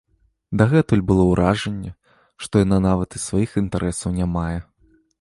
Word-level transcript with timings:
Дагэтуль 0.61 1.03
было 1.11 1.23
ўражанне, 1.31 1.91
што 2.47 2.53
яна 2.65 2.83
нават 2.89 3.09
і 3.21 3.25
сваіх 3.29 3.49
інтарэсаў 3.65 4.09
не 4.21 4.25
мае. 4.37 4.53